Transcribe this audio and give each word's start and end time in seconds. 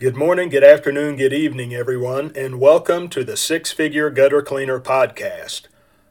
Good 0.00 0.14
morning, 0.14 0.48
good 0.48 0.62
afternoon, 0.62 1.16
good 1.16 1.32
evening, 1.32 1.74
everyone, 1.74 2.30
and 2.36 2.60
welcome 2.60 3.08
to 3.08 3.24
the 3.24 3.36
Six 3.36 3.72
Figure 3.72 4.10
Gutter 4.10 4.42
Cleaner 4.42 4.78
Podcast. 4.78 5.62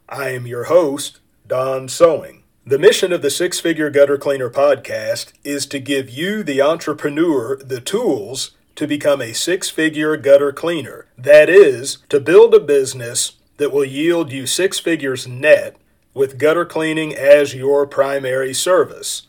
I 0.10 0.32
am 0.32 0.46
your 0.46 0.66
host, 0.66 1.22
Don 1.48 1.88
Sowing. 1.88 2.44
The 2.66 2.78
mission 2.78 3.14
of 3.14 3.22
the 3.22 3.30
Six 3.30 3.62
Figure 3.62 3.90
Gutter 3.90 4.18
Cleaner 4.18 4.50
Podcast 4.50 5.32
is 5.46 5.66
to 5.68 5.80
give 5.80 6.10
you, 6.10 6.44
the 6.44 6.62
entrepreneur, 6.62 7.56
the 7.56 7.80
tools 7.80 8.52
to 8.76 8.88
become 8.88 9.22
a 9.22 9.32
six 9.32 9.70
figure 9.70 10.18
gutter 10.18 10.52
cleaner. 10.52 11.06
That 11.18 11.50
is, 11.50 12.00
to 12.10 12.20
build 12.20 12.54
a 12.54 12.60
business 12.60 13.38
that 13.56 13.72
will 13.72 13.86
yield 13.86 14.34
you 14.34 14.48
six 14.48 14.80
figures 14.80 15.30
net 15.30 15.78
with 16.14 16.38
gutter 16.38 16.66
cleaning 16.66 17.16
as 17.16 17.56
your 17.56 17.88
primary 17.88 18.54
service. 18.54 19.27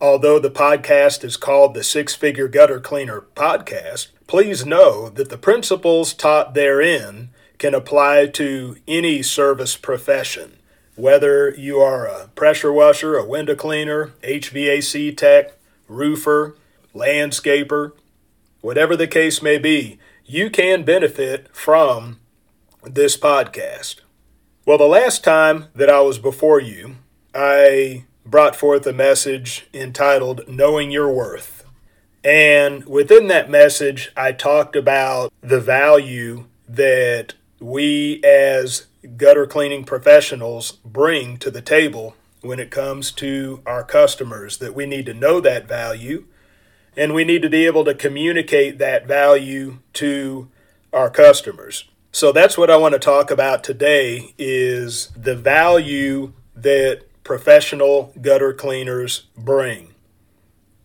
Although 0.00 0.38
the 0.38 0.50
podcast 0.50 1.24
is 1.24 1.36
called 1.36 1.74
the 1.74 1.84
Six 1.84 2.14
Figure 2.14 2.48
Gutter 2.48 2.80
Cleaner 2.80 3.22
Podcast, 3.36 4.08
please 4.26 4.66
know 4.66 5.08
that 5.08 5.30
the 5.30 5.38
principles 5.38 6.12
taught 6.12 6.54
therein 6.54 7.30
can 7.58 7.74
apply 7.74 8.26
to 8.26 8.76
any 8.88 9.22
service 9.22 9.76
profession. 9.76 10.58
Whether 10.96 11.50
you 11.50 11.78
are 11.80 12.06
a 12.06 12.28
pressure 12.34 12.72
washer, 12.72 13.16
a 13.16 13.24
window 13.24 13.54
cleaner, 13.54 14.12
HVAC 14.22 15.16
tech, 15.16 15.52
roofer, 15.88 16.56
landscaper, 16.94 17.92
whatever 18.60 18.96
the 18.96 19.06
case 19.06 19.42
may 19.42 19.58
be, 19.58 19.98
you 20.24 20.50
can 20.50 20.84
benefit 20.84 21.48
from 21.54 22.18
this 22.82 23.16
podcast. 23.16 24.00
Well, 24.66 24.78
the 24.78 24.84
last 24.84 25.22
time 25.22 25.66
that 25.74 25.90
I 25.90 26.00
was 26.00 26.18
before 26.18 26.60
you, 26.60 26.96
I 27.34 28.04
brought 28.24 28.56
forth 28.56 28.86
a 28.86 28.92
message 28.92 29.66
entitled 29.74 30.48
Knowing 30.48 30.90
Your 30.90 31.12
Worth. 31.12 31.64
And 32.22 32.86
within 32.86 33.28
that 33.28 33.50
message, 33.50 34.10
I 34.16 34.32
talked 34.32 34.76
about 34.76 35.32
the 35.42 35.60
value 35.60 36.46
that 36.68 37.34
we 37.60 38.22
as 38.24 38.86
gutter 39.16 39.46
cleaning 39.46 39.84
professionals 39.84 40.72
bring 40.84 41.36
to 41.38 41.50
the 41.50 41.60
table 41.60 42.16
when 42.40 42.58
it 42.58 42.70
comes 42.70 43.10
to 43.12 43.62
our 43.66 43.82
customers, 43.82 44.58
that 44.58 44.74
we 44.74 44.86
need 44.86 45.06
to 45.06 45.14
know 45.14 45.40
that 45.40 45.68
value 45.68 46.26
and 46.96 47.14
we 47.14 47.24
need 47.24 47.42
to 47.42 47.50
be 47.50 47.66
able 47.66 47.84
to 47.84 47.94
communicate 47.94 48.78
that 48.78 49.06
value 49.06 49.78
to 49.94 50.48
our 50.92 51.10
customers. 51.10 51.84
So 52.12 52.30
that's 52.30 52.56
what 52.56 52.70
I 52.70 52.76
want 52.76 52.92
to 52.92 53.00
talk 53.00 53.30
about 53.30 53.64
today 53.64 54.34
is 54.38 55.08
the 55.16 55.34
value 55.34 56.32
that 56.54 57.02
professional 57.24 58.12
gutter 58.20 58.52
cleaners 58.52 59.24
bring. 59.36 59.94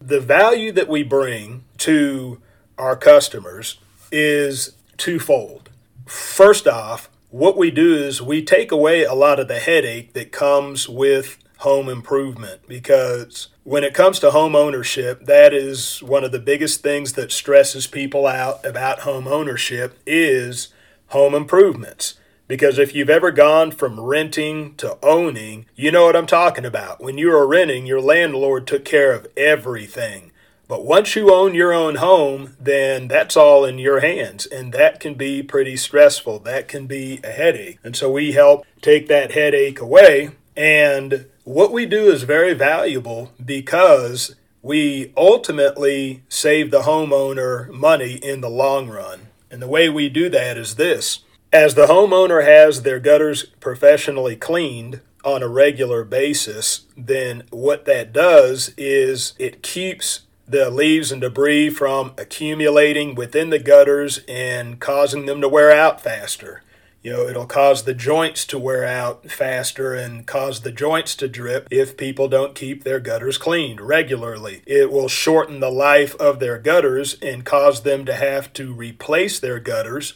The 0.01 0.21
value 0.21 0.71
that 0.71 0.87
we 0.87 1.03
bring 1.03 1.65
to 1.79 2.41
our 2.77 2.95
customers 2.95 3.77
is 4.11 4.73
twofold. 4.97 5.69
First 6.05 6.67
off, 6.67 7.09
what 7.29 7.57
we 7.57 7.69
do 7.69 7.93
is 7.93 8.21
we 8.21 8.43
take 8.43 8.71
away 8.71 9.03
a 9.03 9.13
lot 9.13 9.39
of 9.39 9.47
the 9.47 9.59
headache 9.59 10.13
that 10.13 10.31
comes 10.31 10.89
with 10.89 11.37
home 11.59 11.89
improvement 11.89 12.61
because 12.67 13.49
when 13.63 13.83
it 13.83 13.93
comes 13.93 14.17
to 14.17 14.31
home 14.31 14.55
ownership 14.55 15.25
that 15.25 15.53
is 15.53 16.01
one 16.01 16.23
of 16.23 16.31
the 16.31 16.39
biggest 16.39 16.81
things 16.81 17.13
that 17.13 17.33
stresses 17.33 17.85
people 17.85 18.25
out 18.25 18.65
about 18.65 18.99
home 18.99 19.27
ownership 19.27 19.99
is 20.07 20.69
home 21.07 21.35
improvements 21.35 22.13
because 22.49 22.79
if 22.79 22.95
you've 22.95 23.11
ever 23.11 23.31
gone 23.31 23.69
from 23.69 23.99
renting 23.99 24.73
to 24.77 24.97
owning, 25.03 25.67
you 25.75 25.91
know 25.91 26.05
what 26.05 26.15
I'm 26.15 26.25
talking 26.25 26.65
about. 26.65 26.99
When 26.99 27.17
you 27.19 27.29
were 27.29 27.47
renting, 27.47 27.85
your 27.85 28.01
landlord 28.01 28.65
took 28.65 28.83
care 28.83 29.13
of 29.13 29.27
everything. 29.37 30.31
But 30.67 30.83
once 30.83 31.15
you 31.15 31.31
own 31.31 31.53
your 31.53 31.71
own 31.71 31.95
home, 31.95 32.57
then 32.59 33.07
that's 33.07 33.37
all 33.37 33.65
in 33.65 33.77
your 33.77 33.99
hands. 33.99 34.47
And 34.47 34.73
that 34.73 34.99
can 34.99 35.13
be 35.13 35.43
pretty 35.43 35.77
stressful. 35.77 36.39
That 36.39 36.67
can 36.67 36.87
be 36.87 37.19
a 37.23 37.29
headache. 37.31 37.77
And 37.83 37.95
so 37.95 38.11
we 38.11 38.31
help 38.31 38.65
take 38.81 39.07
that 39.07 39.31
headache 39.31 39.79
away. 39.79 40.31
And 40.57 41.27
what 41.43 41.71
we 41.71 41.85
do 41.85 42.11
is 42.11 42.23
very 42.23 42.55
valuable 42.55 43.31
because 43.43 44.35
we 44.63 45.13
ultimately 45.15 46.23
save 46.29 46.71
the 46.71 46.81
homeowner 46.81 47.69
money 47.69 48.13
in 48.13 48.41
the 48.41 48.49
long 48.49 48.89
run. 48.89 49.27
And 49.51 49.61
the 49.61 49.67
way 49.67 49.87
we 49.87 50.09
do 50.09 50.29
that 50.29 50.57
is 50.57 50.75
this 50.75 51.19
as 51.51 51.75
the 51.75 51.87
homeowner 51.87 52.45
has 52.45 52.83
their 52.83 52.99
gutters 52.99 53.45
professionally 53.59 54.35
cleaned 54.35 55.01
on 55.23 55.43
a 55.43 55.47
regular 55.47 56.03
basis, 56.03 56.85
then 56.95 57.43
what 57.49 57.85
that 57.85 58.13
does 58.13 58.71
is 58.77 59.33
it 59.39 59.63
keeps 59.63 60.21
the 60.47 60.69
leaves 60.69 61.11
and 61.11 61.21
debris 61.21 61.69
from 61.69 62.13
accumulating 62.17 63.15
within 63.15 63.49
the 63.49 63.59
gutters 63.59 64.19
and 64.27 64.79
causing 64.79 65.25
them 65.25 65.41
to 65.41 65.49
wear 65.49 65.71
out 65.71 66.01
faster. 66.01 66.63
You 67.01 67.13
know, 67.13 67.27
it'll 67.27 67.45
cause 67.45 67.83
the 67.83 67.93
joints 67.93 68.45
to 68.47 68.59
wear 68.59 68.85
out 68.85 69.31
faster 69.31 69.93
and 69.93 70.27
cause 70.27 70.61
the 70.61 70.71
joints 70.71 71.15
to 71.17 71.29
drip 71.29 71.67
if 71.71 71.95
people 71.95 72.27
don't 72.27 72.55
keep 72.55 72.83
their 72.83 72.99
gutters 72.99 73.37
cleaned 73.37 73.79
regularly. 73.79 74.63
It 74.65 74.91
will 74.91 75.07
shorten 75.07 75.61
the 75.61 75.71
life 75.71 76.15
of 76.17 76.39
their 76.39 76.57
gutters 76.57 77.15
and 77.21 77.45
cause 77.45 77.83
them 77.83 78.05
to 78.05 78.15
have 78.15 78.51
to 78.53 78.73
replace 78.73 79.39
their 79.39 79.59
gutters 79.59 80.15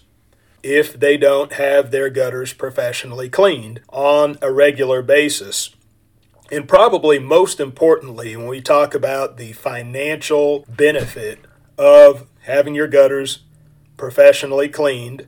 if 0.63 0.97
they 0.97 1.17
don't 1.17 1.53
have 1.53 1.91
their 1.91 2.09
gutters 2.09 2.53
professionally 2.53 3.29
cleaned 3.29 3.81
on 3.89 4.37
a 4.41 4.51
regular 4.51 5.01
basis. 5.01 5.75
And 6.51 6.67
probably 6.67 7.19
most 7.19 7.59
importantly, 7.59 8.35
when 8.35 8.47
we 8.47 8.61
talk 8.61 8.95
about 8.95 9.37
the 9.37 9.53
financial 9.53 10.65
benefit 10.69 11.39
of 11.77 12.25
having 12.41 12.75
your 12.75 12.87
gutters 12.87 13.39
professionally 13.97 14.69
cleaned, 14.69 15.27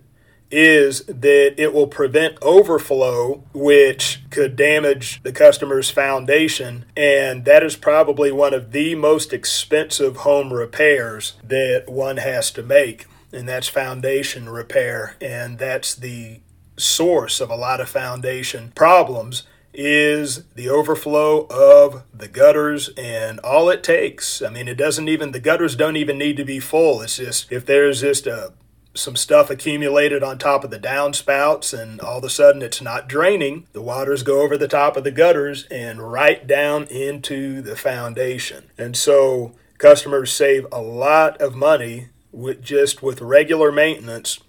is 0.52 1.04
that 1.06 1.56
it 1.58 1.74
will 1.74 1.88
prevent 1.88 2.38
overflow, 2.42 3.44
which 3.54 4.22
could 4.30 4.56
damage 4.56 5.22
the 5.24 5.32
customer's 5.32 5.90
foundation. 5.90 6.86
And 6.96 7.46
that 7.46 7.64
is 7.64 7.76
probably 7.76 8.32
one 8.32 8.54
of 8.54 8.72
the 8.72 8.96
most 8.96 9.34
expensive 9.34 10.18
home 10.18 10.54
repairs 10.54 11.34
that 11.44 11.90
one 11.90 12.18
has 12.18 12.52
to 12.52 12.64
make 12.64 13.08
and 13.36 13.48
that's 13.48 13.68
foundation 13.68 14.50
repair. 14.50 15.16
And 15.22 15.60
that's 15.60 15.94
the 15.94 16.40
source 16.78 17.40
of 17.40 17.50
a 17.50 17.56
lot 17.56 17.82
of 17.82 17.90
foundation 17.90 18.72
problems 18.76 19.44
is 19.74 20.46
the 20.56 20.70
overflow 20.70 21.46
of 21.48 22.04
the 22.14 22.30
gutters 22.30 22.90
and 22.98 23.40
all 23.42 23.70
it 23.70 23.84
takes. 23.84 24.42
I 24.42 24.50
mean, 24.50 24.68
it 24.70 24.76
doesn't 24.76 25.10
even, 25.10 25.32
the 25.32 25.40
gutters 25.40 25.76
don't 25.76 25.98
even 25.98 26.18
need 26.18 26.38
to 26.38 26.46
be 26.46 26.60
full. 26.60 27.02
It's 27.02 27.18
just, 27.18 27.52
if 27.52 27.66
there's 27.66 28.02
just 28.02 28.26
a, 28.26 28.54
some 28.94 29.18
stuff 29.18 29.50
accumulated 29.50 30.24
on 30.24 30.38
top 30.38 30.64
of 30.64 30.72
the 30.72 30.80
downspouts 30.80 31.78
and 31.78 32.00
all 32.00 32.20
of 32.20 32.24
a 32.24 32.30
sudden 32.30 32.62
it's 32.62 32.82
not 32.82 33.10
draining, 33.10 33.68
the 33.74 33.82
waters 33.82 34.24
go 34.24 34.42
over 34.42 34.58
the 34.58 34.70
top 34.70 34.96
of 34.96 35.04
the 35.04 35.12
gutters 35.12 35.66
and 35.66 36.12
right 36.12 36.48
down 36.48 36.86
into 36.86 37.62
the 37.62 37.76
foundation. 37.76 38.72
And 38.78 38.96
so 38.96 39.56
customers 39.78 40.32
save 40.32 40.66
a 40.72 40.82
lot 40.82 41.42
of 41.42 41.54
money 41.54 42.08
with 42.36 42.62
just 42.62 43.02
with 43.02 43.22
regular 43.22 43.72
maintenance 43.72 44.40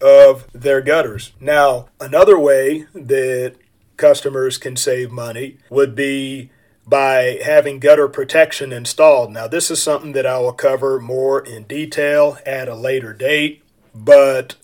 of 0.00 0.46
their 0.52 0.80
gutters. 0.80 1.32
Now, 1.40 1.88
another 1.98 2.38
way 2.38 2.86
that 2.94 3.56
customers 3.96 4.58
can 4.58 4.76
save 4.76 5.10
money 5.10 5.58
would 5.68 5.94
be 5.94 6.50
by 6.86 7.38
having 7.44 7.78
gutter 7.78 8.08
protection 8.08 8.72
installed. 8.72 9.32
Now, 9.32 9.46
this 9.46 9.70
is 9.70 9.82
something 9.82 10.12
that 10.12 10.26
I 10.26 10.38
will 10.38 10.52
cover 10.52 11.00
more 11.00 11.44
in 11.44 11.64
detail 11.64 12.38
at 12.44 12.68
a 12.68 12.74
later 12.74 13.12
date, 13.12 13.62
but 13.94 14.56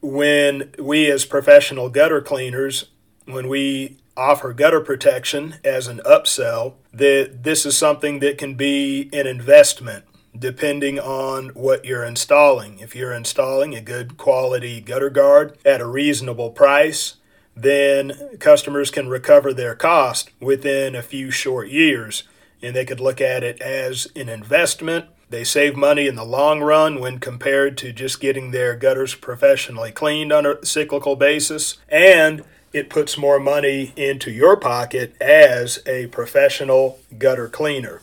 when 0.00 0.72
we 0.78 1.10
as 1.10 1.24
professional 1.24 1.88
gutter 1.88 2.20
cleaners, 2.20 2.86
when 3.24 3.48
we 3.48 3.98
offer 4.16 4.52
gutter 4.52 4.80
protection 4.80 5.56
as 5.64 5.88
an 5.88 6.00
upsell, 6.04 6.74
that 6.92 7.42
this 7.42 7.64
is 7.64 7.76
something 7.76 8.18
that 8.18 8.36
can 8.36 8.54
be 8.54 9.08
an 9.12 9.26
investment 9.26 10.04
depending 10.38 10.98
on 10.98 11.48
what 11.50 11.84
you're 11.84 12.04
installing. 12.04 12.78
If 12.78 12.96
you're 12.96 13.12
installing 13.12 13.74
a 13.74 13.80
good 13.80 14.16
quality 14.16 14.80
gutter 14.80 15.10
guard 15.10 15.58
at 15.64 15.80
a 15.80 15.86
reasonable 15.86 16.50
price, 16.50 17.14
then 17.54 18.38
customers 18.38 18.90
can 18.90 19.08
recover 19.08 19.52
their 19.52 19.74
cost 19.74 20.30
within 20.40 20.94
a 20.94 21.02
few 21.02 21.30
short 21.30 21.68
years. 21.68 22.24
And 22.62 22.74
they 22.74 22.84
could 22.84 23.00
look 23.00 23.20
at 23.20 23.42
it 23.42 23.60
as 23.60 24.08
an 24.16 24.28
investment. 24.28 25.06
They 25.28 25.44
save 25.44 25.76
money 25.76 26.06
in 26.06 26.14
the 26.14 26.24
long 26.24 26.60
run 26.60 27.00
when 27.00 27.18
compared 27.18 27.76
to 27.78 27.92
just 27.92 28.20
getting 28.20 28.50
their 28.50 28.76
gutters 28.76 29.14
professionally 29.14 29.90
cleaned 29.90 30.32
on 30.32 30.46
a 30.46 30.64
cyclical 30.64 31.16
basis. 31.16 31.78
And 31.88 32.44
it 32.72 32.88
puts 32.88 33.18
more 33.18 33.38
money 33.38 33.92
into 33.96 34.30
your 34.30 34.56
pocket 34.56 35.14
as 35.20 35.80
a 35.86 36.06
professional 36.06 36.98
gutter 37.18 37.48
cleaner. 37.48 38.00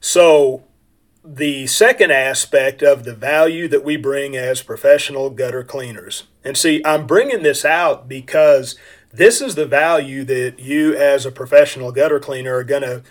So, 0.00 0.64
the 1.24 1.66
second 1.66 2.10
aspect 2.10 2.82
of 2.82 3.04
the 3.04 3.14
value 3.14 3.68
that 3.68 3.84
we 3.84 3.96
bring 3.96 4.36
as 4.36 4.62
professional 4.62 5.30
gutter 5.30 5.62
cleaners. 5.62 6.24
And 6.44 6.56
see, 6.56 6.82
I'm 6.84 7.06
bringing 7.06 7.42
this 7.42 7.64
out 7.64 8.08
because 8.08 8.74
this 9.12 9.40
is 9.40 9.54
the 9.54 9.66
value 9.66 10.24
that 10.24 10.58
you, 10.58 10.94
as 10.96 11.26
a 11.26 11.30
professional 11.32 11.92
gutter 11.92 12.20
cleaner, 12.20 12.54
are 12.56 12.64
going 12.64 12.82
to 12.82 13.02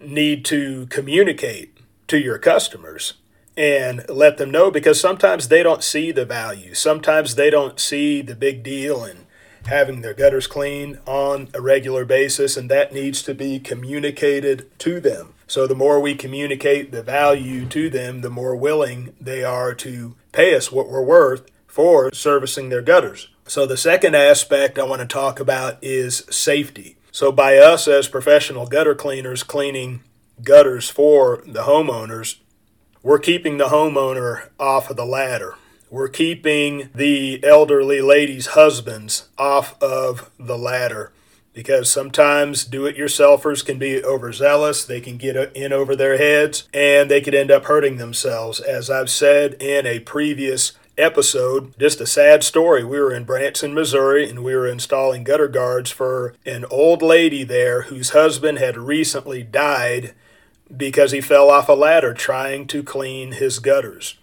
need 0.00 0.44
to 0.46 0.86
communicate 0.86 1.76
to 2.08 2.18
your 2.18 2.38
customers. 2.38 3.14
and 3.56 4.06
let 4.08 4.36
them 4.36 4.50
know 4.50 4.70
because 4.70 5.00
sometimes 5.00 5.48
they 5.48 5.62
don't 5.62 5.82
see 5.82 6.12
the 6.12 6.26
value. 6.26 6.74
Sometimes 6.74 7.34
they 7.34 7.50
don't 7.50 7.80
see 7.80 8.20
the 8.20 8.34
big 8.34 8.62
deal 8.62 9.04
in 9.04 9.26
having 9.66 10.00
their 10.02 10.14
gutters 10.14 10.46
cleaned 10.46 10.98
on 11.06 11.48
a 11.54 11.60
regular 11.60 12.04
basis, 12.04 12.56
and 12.56 12.70
that 12.70 12.92
needs 12.92 13.22
to 13.22 13.34
be 13.34 13.58
communicated 13.58 14.70
to 14.78 15.00
them. 15.00 15.32
So, 15.48 15.66
the 15.66 15.74
more 15.74 16.00
we 16.00 16.14
communicate 16.14 16.90
the 16.90 17.02
value 17.02 17.66
to 17.66 17.88
them, 17.88 18.20
the 18.20 18.30
more 18.30 18.56
willing 18.56 19.14
they 19.20 19.44
are 19.44 19.74
to 19.74 20.16
pay 20.32 20.54
us 20.54 20.72
what 20.72 20.88
we're 20.88 21.04
worth 21.04 21.48
for 21.66 22.12
servicing 22.12 22.68
their 22.68 22.82
gutters. 22.82 23.28
So, 23.46 23.64
the 23.64 23.76
second 23.76 24.16
aspect 24.16 24.78
I 24.78 24.84
want 24.84 25.02
to 25.02 25.06
talk 25.06 25.38
about 25.38 25.78
is 25.82 26.24
safety. 26.30 26.96
So, 27.12 27.30
by 27.30 27.58
us 27.58 27.86
as 27.86 28.08
professional 28.08 28.66
gutter 28.66 28.94
cleaners 28.94 29.44
cleaning 29.44 30.02
gutters 30.42 30.90
for 30.90 31.44
the 31.46 31.62
homeowners, 31.62 32.38
we're 33.02 33.20
keeping 33.20 33.56
the 33.56 33.66
homeowner 33.66 34.48
off 34.58 34.90
of 34.90 34.96
the 34.96 35.06
ladder. 35.06 35.54
We're 35.90 36.08
keeping 36.08 36.90
the 36.92 37.42
elderly 37.44 38.00
lady's 38.00 38.48
husbands 38.48 39.28
off 39.38 39.80
of 39.80 40.28
the 40.40 40.58
ladder 40.58 41.12
because 41.56 41.90
sometimes 41.90 42.66
do 42.66 42.84
it 42.84 42.98
yourselfers 42.98 43.64
can 43.64 43.78
be 43.78 44.04
overzealous. 44.04 44.84
They 44.84 45.00
can 45.00 45.16
get 45.16 45.36
in 45.56 45.72
over 45.72 45.96
their 45.96 46.18
heads 46.18 46.68
and 46.74 47.10
they 47.10 47.22
could 47.22 47.34
end 47.34 47.50
up 47.50 47.64
hurting 47.64 47.96
themselves. 47.96 48.60
As 48.60 48.90
I've 48.90 49.08
said 49.08 49.54
in 49.54 49.86
a 49.86 50.00
previous 50.00 50.72
episode, 50.98 51.72
just 51.78 51.98
a 52.02 52.06
sad 52.06 52.44
story. 52.44 52.84
We 52.84 53.00
were 53.00 53.14
in 53.14 53.24
Branson, 53.24 53.72
Missouri, 53.72 54.28
and 54.28 54.44
we 54.44 54.54
were 54.54 54.66
installing 54.66 55.24
gutter 55.24 55.48
guards 55.48 55.90
for 55.90 56.34
an 56.44 56.66
old 56.70 57.00
lady 57.00 57.42
there 57.42 57.82
whose 57.82 58.10
husband 58.10 58.58
had 58.58 58.76
recently 58.76 59.42
died 59.42 60.14
because 60.76 61.12
he 61.12 61.22
fell 61.22 61.48
off 61.48 61.70
a 61.70 61.72
ladder 61.72 62.12
trying 62.12 62.66
to 62.66 62.82
clean 62.82 63.32
his 63.32 63.60
gutters. 63.60 64.18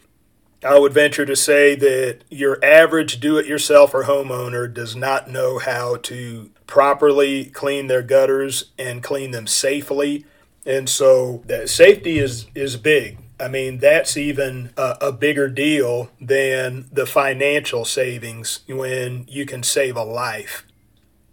I 0.65 0.79
would 0.79 0.93
venture 0.93 1.25
to 1.25 1.35
say 1.35 1.75
that 1.75 2.19
your 2.29 2.63
average 2.63 3.19
do 3.19 3.37
it 3.37 3.45
yourself 3.45 3.93
or 3.93 4.03
homeowner 4.03 4.73
does 4.73 4.95
not 4.95 5.29
know 5.29 5.59
how 5.59 5.97
to 6.03 6.49
properly 6.67 7.45
clean 7.45 7.87
their 7.87 8.01
gutters 8.01 8.71
and 8.77 9.03
clean 9.03 9.31
them 9.31 9.47
safely. 9.47 10.25
And 10.65 10.89
so 10.89 11.43
that 11.45 11.69
safety 11.69 12.19
is, 12.19 12.47
is 12.55 12.77
big. 12.77 13.17
I 13.39 13.47
mean, 13.47 13.79
that's 13.79 14.15
even 14.15 14.71
a, 14.77 14.97
a, 15.01 15.11
bigger 15.11 15.49
deal 15.49 16.09
than 16.21 16.85
the 16.91 17.05
financial 17.05 17.83
savings 17.83 18.61
when 18.67 19.25
you 19.27 19.45
can 19.45 19.63
save 19.63 19.97
a 19.97 20.03
life. 20.03 20.65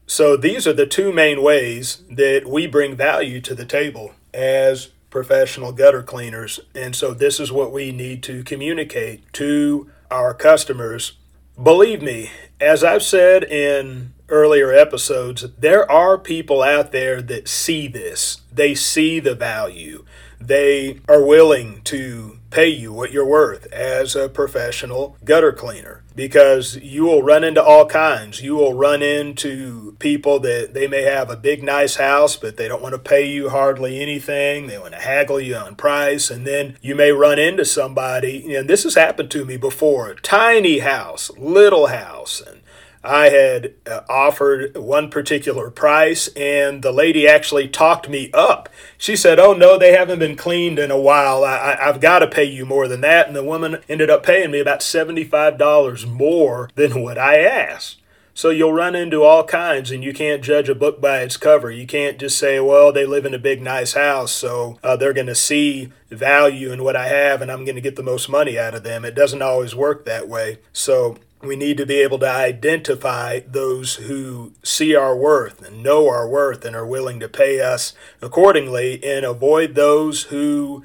So, 0.07 0.37
these 0.37 0.67
are 0.67 0.73
the 0.73 0.87
two 0.87 1.13
main 1.13 1.41
ways 1.41 2.03
that 2.11 2.49
we 2.49 2.67
bring 2.67 2.97
value 2.97 3.41
to 3.43 3.55
the 3.55 3.65
table 3.65 4.13
as 4.35 4.89
professional 5.11 5.73
gutter 5.73 6.03
cleaners. 6.03 6.61
And 6.75 6.97
so 6.97 7.13
this 7.13 7.41
is 7.41 7.53
what 7.53 7.73
we 7.73 7.93
need 7.93 8.23
to 8.25 8.43
communicate 8.45 9.31
to 9.35 9.91
our 10.11 10.33
customers. 10.33 11.13
Believe 11.61 12.01
me, 12.01 12.31
as 12.61 12.83
I've 12.83 13.03
said 13.03 13.45
in 13.45 14.15
earlier 14.29 14.73
episodes, 14.73 15.47
there 15.59 15.91
are 15.91 16.17
people 16.17 16.63
out 16.63 16.93
there 16.93 17.21
that 17.21 17.49
see 17.49 17.89
this. 17.89 18.41
They 18.53 18.75
see 18.75 19.21
the 19.21 19.35
value. 19.35 20.05
They 20.41 21.01
are 21.09 21.25
willing 21.25 21.83
to 21.85 22.39
pay 22.51 22.69
you 22.69 22.93
what 22.93 23.13
you're 23.13 23.27
worth 23.27 23.67
as 23.73 24.17
a 24.17 24.29
professional 24.29 25.17
gutter 25.25 25.53
cleaner 25.53 26.03
because 26.17 26.77
you 26.77 27.05
will 27.05 27.23
run 27.23 27.45
into 27.45 27.63
all 27.63 27.87
kinds. 27.87 28.43
You 28.43 28.57
will 28.57 28.75
run 28.75 29.03
into 29.03 29.97
people 29.99 30.41
that 30.41 30.75
they 30.75 30.87
may 30.87 31.03
have 31.03 31.31
a 31.31 31.37
big, 31.37 31.63
nice 31.63 31.97
house, 31.97 32.37
but 32.37 32.57
they 32.57 32.69
don't 32.69 32.83
want 32.83 32.95
to 32.95 32.99
pay 32.99 33.27
you 33.27 33.51
hardly 33.51 34.01
anything. 34.01 34.67
They 34.67 34.79
want 34.79 34.95
to 34.95 35.01
haggle 35.01 35.41
you 35.41 35.55
on 35.55 35.77
price. 35.77 36.31
And 36.31 36.47
then 36.47 36.77
you 36.83 36.95
may 36.95 37.13
run 37.13 37.39
into 37.39 37.65
somebody, 37.65 38.55
and 38.55 38.69
this 38.69 38.83
has 38.83 38.97
happened 38.97 39.31
to 39.31 39.45
me 39.45 39.57
before 39.57 40.15
tiny 40.15 40.81
house, 40.81 41.31
little 41.39 41.87
house, 41.87 42.43
and 42.47 42.61
I 43.03 43.31
had 43.31 43.75
uh, 43.87 44.01
offered 44.09 44.77
one 44.77 45.09
particular 45.11 45.71
price, 45.71 46.29
and 46.37 46.83
the 46.83 46.93
lady 46.93 47.27
actually 47.27 47.69
talked 47.69 48.09
me 48.09 48.31
up. 48.33 48.69
She 48.99 49.17
said, 49.17 49.39
Oh, 49.39 49.55
no, 49.55 49.79
they 49.79 49.93
haven't 49.93 50.19
been 50.19 50.37
cleaned 50.37 50.79
in 50.79 50.91
a 50.91 51.01
while. 51.01 51.43
I, 51.43 51.77
have 51.81 52.01
got 52.01 52.19
to 52.19 52.27
pay 52.27 52.45
you 52.45 52.67
more 52.67 52.89
than 52.89 53.01
that. 53.01 53.27
And 53.27 53.35
the 53.35 53.45
woman 53.45 53.79
ended 53.89 54.11
up 54.11 54.23
paying 54.23 54.51
me 54.51 54.61
about 54.61 54.81
$75 54.81 56.07
more 56.07 56.69
than 56.75 57.03
what 57.03 57.17
I 57.17 57.41
asked. 57.41 57.97
So 58.35 58.51
you'll 58.51 58.73
run 58.73 58.95
into 58.95 59.23
all 59.23 59.45
kinds, 59.45 59.91
and 59.91 60.05
you 60.05 60.13
can't 60.13 60.43
judge 60.43 60.69
a 60.69 60.75
book 60.75 61.01
by 61.01 61.21
its 61.21 61.37
cover. 61.37 61.71
You 61.71 61.87
can't 61.87 62.19
just 62.19 62.39
say, 62.39 62.61
well, 62.61 62.93
they 62.93 63.05
live 63.05 63.27
in 63.27 63.35
a 63.35 63.39
big, 63.39 63.61
nice 63.61 63.95
house, 63.95 64.33
so 64.33 64.79
uh, 64.83 64.97
they're 64.97 65.13
going 65.13 65.27
to 65.27 65.35
see 65.35 65.93
value 66.11 66.73
in 66.73 66.85
what 66.85 66.97
I 66.97 67.09
have, 67.09 67.43
and 67.43 67.51
I'm 67.51 67.65
going 67.65 67.75
to 67.75 67.83
get 67.83 67.97
the 67.97 68.03
most 68.03 68.29
money 68.29 68.59
out 68.59 68.75
of 68.75 68.83
them. 68.83 69.05
It 69.05 69.15
doesn't 69.15 69.43
always 69.43 69.75
work 69.75 70.05
that 70.05 70.29
way. 70.29 70.59
So 70.73 71.19
we 71.43 71.57
need 71.57 71.77
to 71.79 71.87
be 71.87 72.01
able 72.01 72.19
to 72.19 72.31
identify 72.31 73.41
those 73.47 73.97
who 73.97 74.53
see 74.63 74.95
our 74.95 75.17
worth 75.17 75.63
and 75.63 75.83
know 75.83 76.09
our 76.09 76.29
worth 76.29 76.65
and 76.65 76.77
are 76.77 76.87
willing 76.87 77.19
to 77.21 77.29
pay 77.29 77.61
us 77.61 77.95
accordingly 78.21 79.03
and 79.03 79.25
avoid 79.25 79.75
those 79.75 80.25
who 80.25 80.85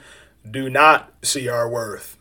do 0.50 0.70
not 0.70 1.14
see 1.22 1.50
our 1.50 1.70
worth. 1.70 2.18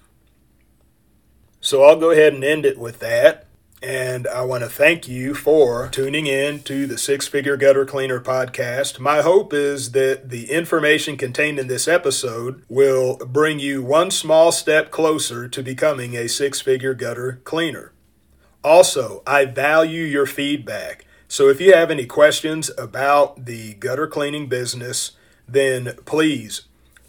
So 1.60 1.82
I'll 1.82 1.98
go 1.98 2.10
ahead 2.10 2.34
and 2.34 2.44
end 2.44 2.66
it 2.66 2.78
with 2.78 2.98
that. 3.00 3.46
And 3.82 4.26
I 4.26 4.42
want 4.44 4.64
to 4.64 4.70
thank 4.70 5.08
you 5.08 5.34
for 5.34 5.88
tuning 5.88 6.26
in 6.26 6.62
to 6.62 6.86
the 6.86 6.96
Six 6.96 7.26
Figure 7.26 7.58
Gutter 7.58 7.84
Cleaner 7.84 8.18
podcast. 8.18 8.98
My 8.98 9.20
hope 9.20 9.52
is 9.52 9.92
that 9.92 10.30
the 10.30 10.50
information 10.50 11.18
contained 11.18 11.58
in 11.58 11.66
this 11.66 11.86
episode 11.86 12.62
will 12.68 13.16
bring 13.16 13.58
you 13.58 13.82
one 13.82 14.10
small 14.10 14.52
step 14.52 14.90
closer 14.90 15.48
to 15.48 15.62
becoming 15.62 16.16
a 16.16 16.28
six 16.28 16.62
figure 16.62 16.94
gutter 16.94 17.40
cleaner. 17.44 17.93
Also, 18.64 19.22
I 19.26 19.44
value 19.44 20.02
your 20.02 20.26
feedback. 20.26 21.04
So 21.28 21.48
if 21.48 21.60
you 21.60 21.74
have 21.74 21.90
any 21.90 22.06
questions 22.06 22.70
about 22.78 23.44
the 23.44 23.74
gutter 23.74 24.06
cleaning 24.06 24.48
business, 24.48 25.12
then 25.46 25.96
please 26.06 26.62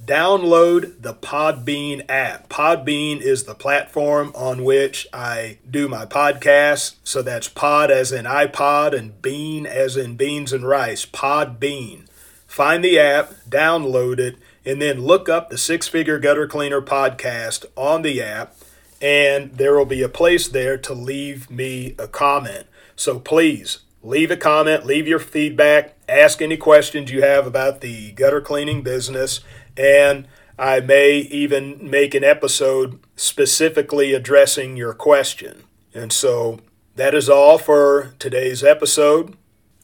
download 0.04 1.02
the 1.02 1.14
Podbean 1.14 2.04
app. 2.10 2.50
Podbean 2.50 3.22
is 3.22 3.44
the 3.44 3.56
platform 3.56 4.32
on 4.36 4.64
which 4.64 5.08
I 5.14 5.60
do 5.70 5.88
my 5.88 6.06
podcast. 6.06 6.96
So 7.04 7.22
that's 7.22 7.48
pod 7.48 7.90
as 7.90 8.12
in 8.12 8.26
iPod 8.26 8.98
and 8.98 9.22
bean 9.22 9.66
as 9.66 9.96
in 9.96 10.16
beans 10.16 10.52
and 10.54 10.68
rice. 10.68 11.06
Podbean. 11.06 12.06
Find 12.46 12.84
the 12.84 13.00
app, 13.00 13.34
download 13.50 14.20
it, 14.20 14.38
and 14.66 14.82
then 14.82 15.02
look 15.02 15.30
up 15.30 15.50
the 15.50 15.58
Six 15.58 15.88
Figure 15.88 16.20
Gutter 16.20 16.48
Cleaner 16.48 16.82
podcast 16.82 17.66
on 17.76 18.02
the 18.02 18.22
app 18.22 18.56
and 19.02 19.52
there 19.54 19.76
will 19.78 19.86
be 19.86 20.02
a 20.02 20.10
place 20.10 20.48
there 20.48 20.78
to 20.78 20.94
leave 20.94 21.50
me 21.50 21.96
a 22.00 22.08
comment. 22.08 22.68
So 22.96 23.20
please 23.20 23.80
leave 24.02 24.32
a 24.32 24.38
comment, 24.38 24.86
leave 24.86 25.08
your 25.08 25.20
feedback, 25.20 25.96
ask 26.08 26.42
any 26.42 26.58
questions 26.58 27.12
you 27.12 27.22
have 27.22 27.48
about 27.48 27.82
the 27.82 28.12
gutter 28.12 28.42
cleaning 28.42 28.84
business, 28.84 29.42
and 29.76 30.28
I 30.58 30.80
may 30.80 31.18
even 31.18 31.90
make 31.90 32.14
an 32.14 32.24
episode 32.24 33.00
specifically 33.16 34.14
addressing 34.14 34.78
your 34.78 34.94
question. 34.94 35.64
And 35.94 36.14
so 36.14 36.60
that 36.96 37.14
is 37.14 37.30
all 37.30 37.58
for 37.58 38.14
today's 38.20 38.64
episode. 38.64 39.36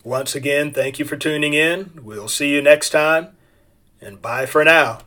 Once 0.03 0.35
again, 0.35 0.71
thank 0.71 0.99
you 0.99 1.05
for 1.05 1.17
tuning 1.17 1.53
in. 1.53 1.99
We'll 2.01 2.27
see 2.27 2.49
you 2.49 2.61
next 2.61 2.91
time, 2.91 3.29
and 3.99 4.21
bye 4.21 4.45
for 4.45 4.63
now. 4.63 4.99